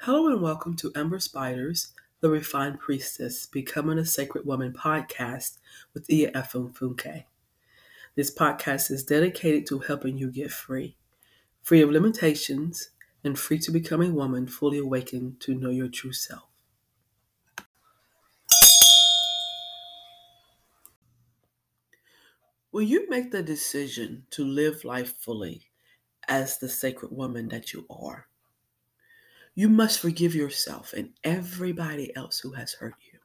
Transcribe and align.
Hello 0.00 0.28
and 0.28 0.40
welcome 0.40 0.76
to 0.76 0.92
Amber 0.94 1.18
Spider's, 1.18 1.92
the 2.20 2.30
Refined 2.30 2.78
Priestess, 2.78 3.46
Becoming 3.46 3.98
a 3.98 4.04
Sacred 4.04 4.46
Woman 4.46 4.72
podcast 4.72 5.58
with 5.94 6.06
Iya 6.08 6.30
Efum 6.32 6.72
Funke. 6.72 7.24
This 8.14 8.32
podcast 8.32 8.90
is 8.92 9.02
dedicated 9.02 9.66
to 9.66 9.80
helping 9.80 10.16
you 10.16 10.30
get 10.30 10.52
free, 10.52 10.96
free 11.62 11.80
of 11.80 11.90
limitations, 11.90 12.90
and 13.24 13.36
free 13.36 13.58
to 13.58 13.72
become 13.72 14.00
a 14.00 14.10
woman 14.10 14.46
fully 14.46 14.78
awakened 14.78 15.40
to 15.40 15.54
know 15.54 15.70
your 15.70 15.88
true 15.88 16.12
self. 16.12 16.44
When 22.70 22.86
you 22.86 23.08
make 23.08 23.32
the 23.32 23.42
decision 23.42 24.26
to 24.32 24.44
live 24.44 24.84
life 24.84 25.14
fully 25.18 25.62
as 26.28 26.58
the 26.58 26.68
sacred 26.68 27.10
woman 27.10 27.48
that 27.48 27.72
you 27.72 27.86
are, 27.90 28.28
you 29.58 29.70
must 29.70 30.00
forgive 30.00 30.34
yourself 30.34 30.92
and 30.92 31.08
everybody 31.24 32.14
else 32.14 32.38
who 32.38 32.52
has 32.52 32.74
hurt 32.74 32.94
you. 33.10 33.18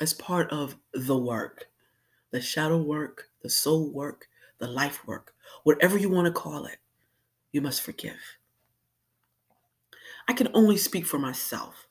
As 0.00 0.14
part 0.14 0.50
of 0.50 0.76
the 0.94 1.16
work, 1.16 1.68
the 2.30 2.40
shadow 2.40 2.78
work, 2.78 3.28
the 3.42 3.50
soul 3.50 3.92
work, 3.92 4.28
the 4.58 4.66
life 4.66 5.06
work, 5.06 5.34
whatever 5.64 5.98
you 5.98 6.08
want 6.08 6.26
to 6.26 6.32
call 6.32 6.64
it, 6.64 6.78
you 7.52 7.60
must 7.60 7.82
forgive. 7.82 8.16
I 10.26 10.32
can 10.32 10.48
only 10.54 10.78
speak 10.78 11.04
for 11.04 11.18
myself, 11.18 11.86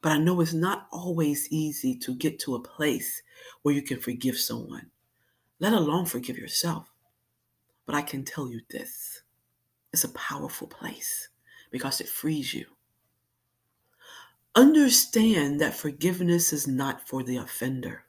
but 0.00 0.10
I 0.10 0.16
know 0.16 0.40
it's 0.40 0.54
not 0.54 0.86
always 0.90 1.52
easy 1.52 1.94
to 1.98 2.14
get 2.14 2.38
to 2.40 2.54
a 2.54 2.62
place 2.62 3.22
where 3.60 3.74
you 3.74 3.82
can 3.82 4.00
forgive 4.00 4.38
someone, 4.38 4.90
let 5.60 5.74
alone 5.74 6.06
forgive 6.06 6.38
yourself. 6.38 6.90
But 7.84 7.94
I 7.94 8.00
can 8.00 8.24
tell 8.24 8.48
you 8.48 8.62
this 8.70 9.20
it's 9.92 10.04
a 10.04 10.08
powerful 10.10 10.66
place 10.66 11.28
because 11.70 12.00
it 12.00 12.08
frees 12.08 12.54
you. 12.54 12.66
Understand 14.54 15.60
that 15.60 15.74
forgiveness 15.74 16.52
is 16.52 16.66
not 16.66 17.06
for 17.06 17.22
the 17.22 17.36
offender. 17.36 18.04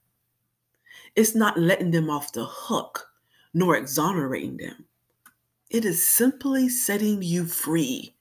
It's 1.16 1.36
not 1.36 1.60
letting 1.60 1.92
them 1.92 2.10
off 2.10 2.32
the 2.32 2.46
hook 2.46 3.12
nor 3.54 3.76
exonerating 3.76 4.58
them. 4.58 4.86
It 5.70 5.84
is 5.84 6.08
simply 6.08 6.70
setting 6.70 7.22
you 7.22 7.46
free 7.46 8.16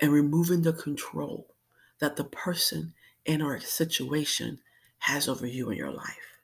and 0.00 0.12
removing 0.12 0.62
the 0.62 0.72
control 0.72 1.54
that 1.98 2.16
the 2.16 2.24
person 2.24 2.94
and 3.26 3.42
or 3.42 3.60
situation 3.60 4.60
has 4.98 5.28
over 5.28 5.46
you 5.46 5.70
in 5.70 5.76
your 5.76 5.92
life. 5.92 6.38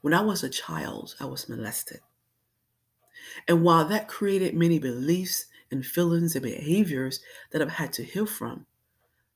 When 0.00 0.14
I 0.14 0.20
was 0.20 0.44
a 0.44 0.48
child, 0.48 1.14
I 1.18 1.24
was 1.24 1.48
molested. 1.48 2.00
And 3.48 3.64
while 3.64 3.84
that 3.86 4.06
created 4.06 4.54
many 4.54 4.78
beliefs 4.78 5.46
and 5.74 5.84
feelings 5.84 6.34
and 6.34 6.42
behaviors 6.42 7.20
that 7.50 7.60
I've 7.60 7.72
had 7.72 7.92
to 7.94 8.04
heal 8.04 8.24
from, 8.24 8.66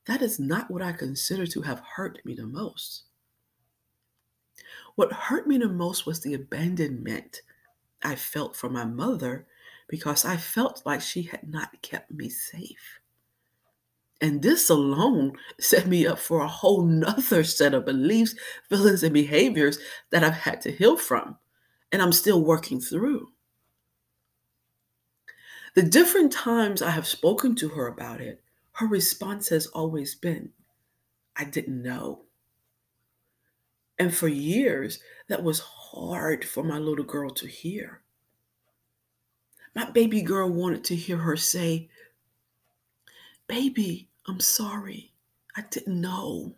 that 0.07 0.21
is 0.21 0.39
not 0.39 0.71
what 0.71 0.81
I 0.81 0.93
consider 0.93 1.45
to 1.45 1.61
have 1.61 1.83
hurt 1.95 2.19
me 2.25 2.33
the 2.33 2.47
most. 2.47 3.03
What 4.95 5.13
hurt 5.13 5.47
me 5.47 5.57
the 5.57 5.69
most 5.69 6.05
was 6.05 6.21
the 6.21 6.33
abandonment 6.33 7.41
I 8.01 8.15
felt 8.15 8.55
from 8.55 8.73
my 8.73 8.85
mother 8.85 9.45
because 9.87 10.25
I 10.25 10.37
felt 10.37 10.83
like 10.85 11.01
she 11.01 11.23
had 11.23 11.47
not 11.47 11.81
kept 11.81 12.11
me 12.11 12.29
safe. 12.29 12.99
And 14.21 14.41
this 14.41 14.69
alone 14.69 15.33
set 15.59 15.87
me 15.87 16.07
up 16.07 16.19
for 16.19 16.41
a 16.41 16.47
whole 16.47 16.83
nother 16.85 17.43
set 17.43 17.73
of 17.73 17.85
beliefs, 17.85 18.35
feelings, 18.69 19.03
and 19.03 19.13
behaviors 19.13 19.79
that 20.11 20.23
I've 20.23 20.33
had 20.33 20.61
to 20.61 20.71
heal 20.71 20.97
from, 20.97 21.37
and 21.91 22.01
I'm 22.01 22.11
still 22.11 22.41
working 22.41 22.79
through. 22.79 23.29
The 25.75 25.83
different 25.83 26.31
times 26.31 26.81
I 26.81 26.91
have 26.91 27.07
spoken 27.07 27.55
to 27.55 27.69
her 27.69 27.87
about 27.87 28.21
it, 28.21 28.41
her 28.73 28.87
response 28.87 29.49
has 29.49 29.67
always 29.67 30.15
been, 30.15 30.51
I 31.35 31.43
didn't 31.45 31.81
know. 31.81 32.23
And 33.97 34.13
for 34.13 34.27
years, 34.27 34.99
that 35.27 35.43
was 35.43 35.59
hard 35.59 36.45
for 36.45 36.63
my 36.63 36.77
little 36.77 37.05
girl 37.05 37.29
to 37.31 37.47
hear. 37.47 38.01
My 39.75 39.89
baby 39.89 40.21
girl 40.21 40.49
wanted 40.49 40.83
to 40.85 40.95
hear 40.95 41.17
her 41.17 41.37
say, 41.37 41.89
Baby, 43.47 44.09
I'm 44.27 44.39
sorry. 44.39 45.11
I 45.55 45.63
didn't 45.69 45.99
know. 45.99 46.55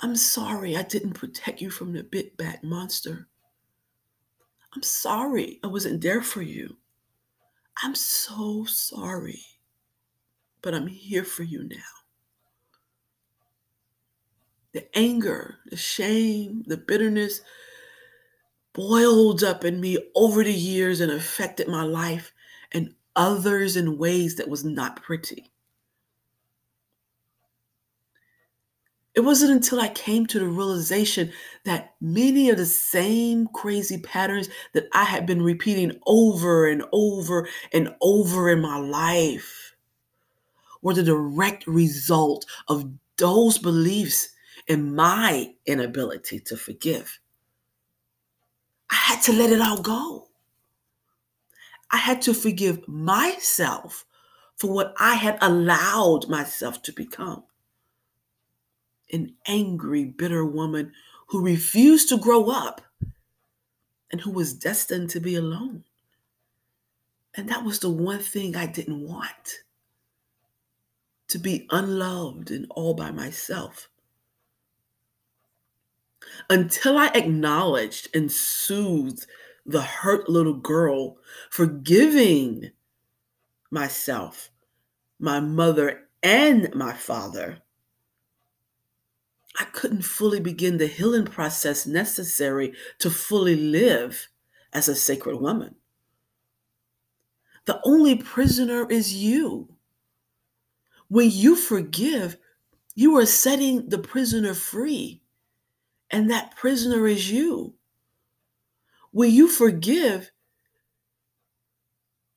I'm 0.00 0.16
sorry 0.16 0.76
I 0.76 0.82
didn't 0.82 1.14
protect 1.14 1.60
you 1.60 1.70
from 1.70 1.92
the 1.92 2.02
big 2.02 2.36
bad 2.36 2.62
monster. 2.62 3.26
I'm 4.74 4.82
sorry 4.82 5.60
I 5.62 5.68
wasn't 5.68 6.00
there 6.00 6.22
for 6.22 6.42
you. 6.42 6.76
I'm 7.82 7.94
so 7.94 8.64
sorry, 8.64 9.44
but 10.62 10.74
I'm 10.74 10.86
here 10.86 11.24
for 11.24 11.42
you 11.42 11.64
now. 11.64 11.76
The 14.72 14.86
anger, 14.98 15.58
the 15.66 15.76
shame, 15.76 16.64
the 16.66 16.76
bitterness 16.76 17.40
boiled 18.74 19.42
up 19.42 19.64
in 19.64 19.80
me 19.80 19.98
over 20.14 20.44
the 20.44 20.52
years 20.52 21.00
and 21.00 21.10
affected 21.12 21.68
my 21.68 21.82
life 21.84 22.32
and 22.72 22.94
others 23.16 23.76
in 23.76 23.98
ways 23.98 24.36
that 24.36 24.48
was 24.48 24.64
not 24.64 25.02
pretty. 25.02 25.53
It 29.14 29.20
wasn't 29.20 29.52
until 29.52 29.80
I 29.80 29.88
came 29.88 30.26
to 30.26 30.40
the 30.40 30.46
realization 30.48 31.32
that 31.64 31.94
many 32.00 32.50
of 32.50 32.56
the 32.56 32.66
same 32.66 33.46
crazy 33.54 33.98
patterns 33.98 34.48
that 34.72 34.88
I 34.92 35.04
had 35.04 35.24
been 35.24 35.40
repeating 35.42 36.00
over 36.04 36.66
and 36.66 36.84
over 36.92 37.48
and 37.72 37.94
over 38.00 38.50
in 38.50 38.60
my 38.60 38.78
life 38.78 39.76
were 40.82 40.94
the 40.94 41.04
direct 41.04 41.66
result 41.68 42.44
of 42.68 42.90
those 43.16 43.58
beliefs 43.58 44.30
and 44.68 44.96
my 44.96 45.54
inability 45.66 46.40
to 46.40 46.56
forgive. 46.56 47.20
I 48.90 48.96
had 48.96 49.22
to 49.22 49.32
let 49.32 49.50
it 49.50 49.60
all 49.60 49.80
go. 49.80 50.28
I 51.92 51.98
had 51.98 52.20
to 52.22 52.34
forgive 52.34 52.88
myself 52.88 54.04
for 54.56 54.72
what 54.72 54.94
I 54.98 55.14
had 55.14 55.38
allowed 55.40 56.28
myself 56.28 56.82
to 56.82 56.92
become 56.92 57.44
an 59.12 59.34
angry, 59.46 60.04
bitter 60.04 60.44
woman 60.44 60.92
who 61.28 61.44
refused 61.44 62.08
to 62.08 62.18
grow 62.18 62.50
up 62.50 62.80
and 64.10 64.20
who 64.20 64.30
was 64.30 64.54
destined 64.54 65.10
to 65.10 65.20
be 65.20 65.34
alone. 65.34 65.84
And 67.36 67.48
that 67.48 67.64
was 67.64 67.80
the 67.80 67.90
one 67.90 68.20
thing 68.20 68.54
I 68.54 68.66
didn't 68.66 69.06
want 69.06 69.64
to 71.28 71.38
be 71.38 71.66
unloved 71.70 72.50
and 72.50 72.66
all 72.70 72.94
by 72.94 73.10
myself. 73.10 73.88
Until 76.48 76.96
I 76.96 77.08
acknowledged 77.08 78.08
and 78.14 78.30
soothed 78.30 79.26
the 79.66 79.82
hurt 79.82 80.28
little 80.28 80.54
girl, 80.54 81.16
forgiving 81.50 82.70
myself, 83.70 84.50
my 85.18 85.40
mother, 85.40 86.08
and 86.22 86.72
my 86.74 86.92
father, 86.92 87.58
I 89.58 89.64
couldn't 89.64 90.02
fully 90.02 90.40
begin 90.40 90.78
the 90.78 90.86
healing 90.86 91.26
process 91.26 91.86
necessary 91.86 92.74
to 92.98 93.10
fully 93.10 93.54
live 93.54 94.28
as 94.72 94.88
a 94.88 94.96
sacred 94.96 95.40
woman. 95.40 95.76
The 97.66 97.80
only 97.84 98.16
prisoner 98.16 98.90
is 98.90 99.14
you. 99.14 99.68
When 101.08 101.30
you 101.30 101.54
forgive, 101.54 102.36
you 102.94 103.16
are 103.16 103.26
setting 103.26 103.88
the 103.88 103.98
prisoner 103.98 104.54
free, 104.54 105.22
and 106.10 106.30
that 106.30 106.56
prisoner 106.56 107.06
is 107.06 107.30
you. 107.30 107.74
When 109.12 109.30
you 109.30 109.48
forgive, 109.48 110.30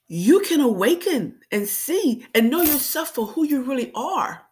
you 0.08 0.40
can 0.42 0.62
awaken 0.62 1.40
and 1.52 1.68
see 1.68 2.26
and 2.34 2.50
know 2.50 2.62
yourself 2.62 3.10
for 3.10 3.26
who 3.26 3.44
you 3.44 3.64
really 3.64 3.92
are 3.96 4.48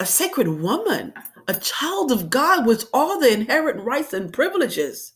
a 0.00 0.06
sacred 0.06 0.48
woman, 0.48 1.12
a 1.48 1.54
child 1.54 2.12
of 2.12 2.30
God 2.30 2.66
with 2.66 2.88
all 2.92 3.18
the 3.18 3.32
inherent 3.32 3.80
rights 3.82 4.12
and 4.12 4.32
privileges. 4.32 5.14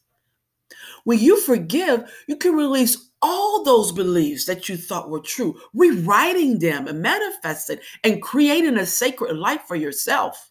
When 1.05 1.19
you 1.19 1.41
forgive, 1.41 2.11
you 2.27 2.37
can 2.37 2.55
release 2.55 3.11
all 3.21 3.63
those 3.63 3.93
beliefs 3.93 4.47
that 4.47 4.69
you 4.69 4.77
thought 4.77 5.11
were 5.11 5.21
true, 5.21 5.59
rewriting 5.73 6.59
them 6.59 6.89
and 6.89 7.01
manifesting 7.01 7.79
and 8.03 8.23
creating 8.23 8.77
a 8.77 8.87
sacred 8.87 9.37
life 9.37 9.63
for 9.67 9.77
yourself. 9.77 10.51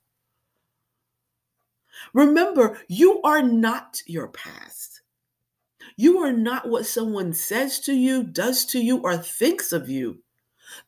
Remember, 2.13 2.79
you 2.87 3.21
are 3.23 3.41
not 3.41 4.01
your 4.05 4.27
past. 4.27 5.01
You 5.97 6.19
are 6.19 6.33
not 6.33 6.69
what 6.69 6.85
someone 6.85 7.33
says 7.33 7.79
to 7.81 7.93
you, 7.93 8.23
does 8.23 8.65
to 8.67 8.79
you, 8.79 8.99
or 8.99 9.17
thinks 9.17 9.71
of 9.71 9.89
you. 9.89 10.19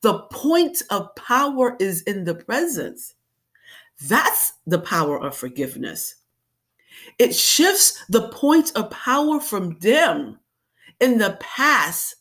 The 0.02 0.20
point 0.32 0.82
of 0.90 1.16
power 1.16 1.76
is 1.80 2.02
in 2.04 2.24
the 2.24 2.36
presence. 2.36 3.15
That's 4.02 4.54
the 4.68 4.80
power 4.80 5.20
of 5.22 5.36
forgiveness. 5.36 6.16
It 7.18 7.36
shifts 7.36 8.04
the 8.10 8.30
point 8.30 8.72
of 8.76 8.90
power 8.90 9.40
from 9.40 9.78
them 9.80 10.40
in 11.00 11.18
the 11.18 11.38
past 11.40 12.16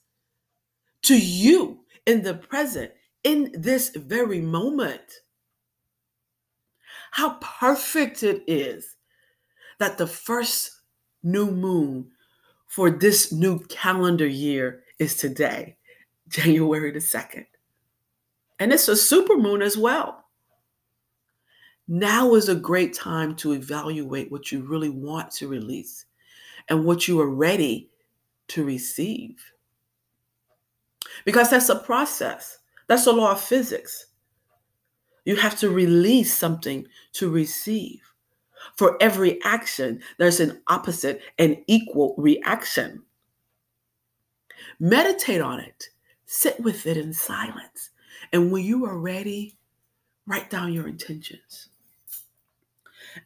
to 1.03 1.19
you 1.19 1.81
in 2.06 2.23
the 2.23 2.35
present, 2.35 2.93
in 3.23 3.53
this 3.56 3.91
very 3.91 4.41
moment. 4.41 5.21
How 7.12 7.38
perfect 7.41 8.23
it 8.23 8.43
is 8.47 8.97
that 9.79 9.99
the 9.99 10.06
first 10.06 10.81
new 11.23 11.50
moon 11.50 12.11
for 12.67 12.91
this 12.91 13.32
new 13.32 13.61
calendar 13.69 14.27
year 14.27 14.82
is 14.99 15.17
today, 15.17 15.77
January 16.29 16.91
the 16.91 16.99
2nd. 16.99 17.47
And 18.59 18.73
it's 18.73 18.88
a 18.88 18.97
super 18.97 19.37
moon 19.37 19.62
as 19.62 19.77
well. 19.77 20.24
Now 21.86 22.34
is 22.34 22.48
a 22.48 22.54
great 22.54 22.94
time 22.94 23.36
to 23.36 23.52
evaluate 23.52 24.31
what 24.31 24.50
you 24.50 24.62
really 24.62 24.88
want 24.88 25.31
to 25.32 25.48
release 25.48 26.06
and 26.69 26.84
what 26.84 27.06
you 27.06 27.20
are 27.20 27.28
ready 27.28 27.90
to 28.48 28.64
receive. 28.64 29.36
Because 31.25 31.50
that's 31.50 31.69
a 31.69 31.76
process, 31.76 32.58
that's 32.86 33.06
a 33.06 33.12
law 33.12 33.32
of 33.32 33.40
physics. 33.40 34.06
You 35.25 35.36
have 35.36 35.58
to 35.60 35.70
release 35.70 36.36
something 36.36 36.86
to 37.14 37.31
receive. 37.31 38.00
For 38.76 38.96
every 39.00 39.42
action, 39.44 40.00
there's 40.19 40.40
an 40.40 40.62
opposite 40.69 41.20
and 41.38 41.58
equal 41.66 42.14
reaction. 42.16 43.02
Meditate 44.81 45.40
on 45.40 45.60
it, 45.60 45.88
sit 46.26 46.58
with 46.60 46.86
it 46.86 46.96
in 46.96 47.12
silence. 47.12 47.90
And 48.32 48.50
when 48.50 48.64
you 48.64 48.86
are 48.86 48.98
ready, 48.98 49.56
write 50.26 50.50
down 50.50 50.72
your 50.72 50.88
intentions. 50.88 51.69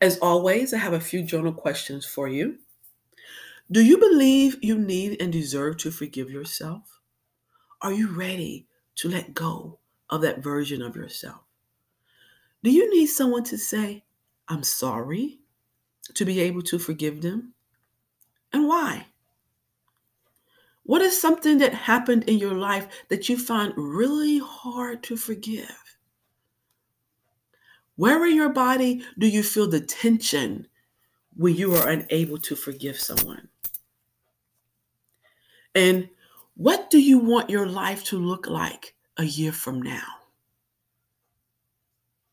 As 0.00 0.18
always, 0.18 0.74
I 0.74 0.78
have 0.78 0.92
a 0.92 1.00
few 1.00 1.22
journal 1.22 1.52
questions 1.52 2.04
for 2.04 2.28
you. 2.28 2.58
Do 3.70 3.84
you 3.84 3.98
believe 3.98 4.56
you 4.62 4.78
need 4.78 5.20
and 5.20 5.32
deserve 5.32 5.76
to 5.78 5.90
forgive 5.90 6.30
yourself? 6.30 7.00
Are 7.82 7.92
you 7.92 8.08
ready 8.08 8.66
to 8.96 9.08
let 9.08 9.34
go 9.34 9.78
of 10.10 10.22
that 10.22 10.42
version 10.42 10.82
of 10.82 10.96
yourself? 10.96 11.42
Do 12.62 12.70
you 12.70 12.90
need 12.94 13.06
someone 13.06 13.44
to 13.44 13.58
say, 13.58 14.04
I'm 14.48 14.62
sorry, 14.62 15.40
to 16.14 16.24
be 16.24 16.40
able 16.40 16.62
to 16.62 16.78
forgive 16.78 17.20
them? 17.22 17.54
And 18.52 18.66
why? 18.66 19.06
What 20.84 21.02
is 21.02 21.20
something 21.20 21.58
that 21.58 21.74
happened 21.74 22.24
in 22.24 22.38
your 22.38 22.54
life 22.54 22.88
that 23.08 23.28
you 23.28 23.36
find 23.36 23.74
really 23.76 24.38
hard 24.38 25.02
to 25.04 25.16
forgive? 25.16 25.87
Where 27.98 28.24
in 28.26 28.36
your 28.36 28.50
body 28.50 29.02
do 29.18 29.26
you 29.26 29.42
feel 29.42 29.66
the 29.66 29.80
tension 29.80 30.68
when 31.34 31.56
you 31.56 31.74
are 31.74 31.88
unable 31.88 32.38
to 32.38 32.54
forgive 32.54 32.96
someone? 32.96 33.48
And 35.74 36.08
what 36.54 36.90
do 36.90 37.00
you 37.00 37.18
want 37.18 37.50
your 37.50 37.66
life 37.66 38.04
to 38.04 38.16
look 38.16 38.46
like 38.46 38.94
a 39.16 39.24
year 39.24 39.50
from 39.50 39.82
now? 39.82 40.06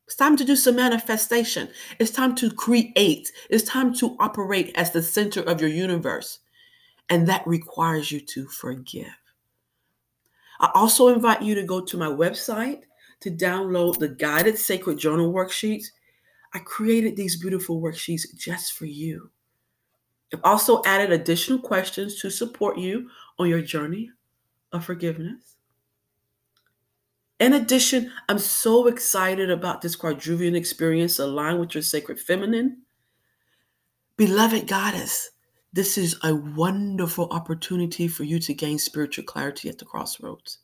It's 0.05 0.15
time 0.15 0.37
to 0.37 0.45
do 0.45 0.55
some 0.55 0.75
manifestation. 0.75 1.69
It's 1.97 2.11
time 2.11 2.35
to 2.35 2.51
create. 2.51 3.31
It's 3.49 3.63
time 3.63 3.91
to 3.95 4.15
operate 4.19 4.71
as 4.75 4.91
the 4.91 5.01
center 5.01 5.41
of 5.41 5.61
your 5.61 5.71
universe. 5.71 6.41
And 7.09 7.27
that 7.27 7.41
requires 7.47 8.11
you 8.11 8.19
to 8.19 8.47
forgive. 8.49 9.17
I 10.59 10.69
also 10.75 11.07
invite 11.07 11.41
you 11.41 11.55
to 11.55 11.63
go 11.63 11.81
to 11.81 11.97
my 11.97 12.05
website 12.05 12.83
to 13.25 13.31
download 13.31 13.97
the 13.97 14.07
guided 14.07 14.55
sacred 14.55 14.99
journal 14.99 15.33
worksheets. 15.33 15.87
I 16.53 16.59
created 16.59 17.15
these 17.15 17.41
beautiful 17.41 17.81
worksheets 17.81 18.23
just 18.37 18.73
for 18.73 18.85
you. 18.85 19.31
I've 20.31 20.41
also 20.43 20.83
added 20.85 21.11
additional 21.11 21.57
questions 21.57 22.21
to 22.21 22.29
support 22.29 22.77
you 22.77 23.09
on 23.39 23.49
your 23.49 23.63
journey 23.63 24.11
of 24.71 24.85
forgiveness. 24.85 25.55
In 27.39 27.53
addition, 27.53 28.11
I'm 28.29 28.37
so 28.37 28.85
excited 28.85 29.49
about 29.49 29.81
this 29.81 29.95
quadrivium 29.95 30.55
experience 30.55 31.17
aligned 31.17 31.59
with 31.59 31.73
your 31.73 31.81
sacred 31.81 32.19
feminine. 32.19 32.83
Beloved 34.17 34.67
goddess, 34.67 35.31
this 35.73 35.97
is 35.97 36.15
a 36.21 36.35
wonderful 36.35 37.27
opportunity 37.31 38.07
for 38.07 38.23
you 38.23 38.37
to 38.41 38.53
gain 38.53 38.77
spiritual 38.77 39.23
clarity 39.23 39.67
at 39.67 39.79
the 39.79 39.85
crossroads. 39.85 40.59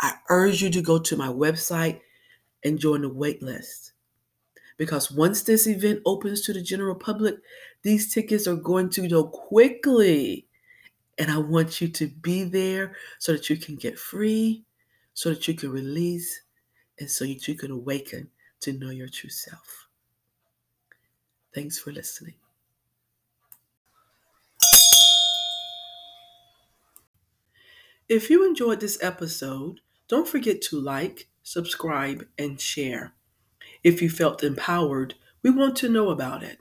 I 0.00 0.14
urge 0.28 0.62
you 0.62 0.70
to 0.70 0.82
go 0.82 0.98
to 0.98 1.16
my 1.16 1.28
website 1.28 2.00
and 2.64 2.78
join 2.78 3.02
the 3.02 3.10
waitlist. 3.10 3.92
Because 4.76 5.10
once 5.10 5.42
this 5.42 5.66
event 5.66 6.02
opens 6.04 6.42
to 6.42 6.52
the 6.52 6.60
general 6.60 6.94
public, 6.94 7.36
these 7.82 8.12
tickets 8.12 8.46
are 8.46 8.56
going 8.56 8.90
to 8.90 9.08
go 9.08 9.24
quickly. 9.24 10.46
And 11.18 11.30
I 11.30 11.38
want 11.38 11.80
you 11.80 11.88
to 11.88 12.08
be 12.08 12.44
there 12.44 12.94
so 13.18 13.32
that 13.32 13.48
you 13.48 13.56
can 13.56 13.76
get 13.76 13.98
free, 13.98 14.64
so 15.14 15.30
that 15.30 15.48
you 15.48 15.54
can 15.54 15.70
release, 15.70 16.42
and 16.98 17.10
so 17.10 17.24
that 17.24 17.48
you 17.48 17.54
can 17.54 17.70
awaken 17.70 18.28
to 18.60 18.72
know 18.74 18.90
your 18.90 19.08
true 19.08 19.30
self. 19.30 19.88
Thanks 21.54 21.78
for 21.78 21.90
listening. 21.90 22.34
If 28.08 28.30
you 28.30 28.46
enjoyed 28.46 28.80
this 28.80 29.02
episode, 29.02 29.80
don't 30.08 30.28
forget 30.28 30.60
to 30.62 30.80
like, 30.80 31.28
subscribe, 31.42 32.26
and 32.38 32.60
share. 32.60 33.14
If 33.82 34.02
you 34.02 34.10
felt 34.10 34.42
empowered, 34.42 35.14
we 35.42 35.50
want 35.50 35.76
to 35.76 35.88
know 35.88 36.10
about 36.10 36.42
it. 36.42 36.58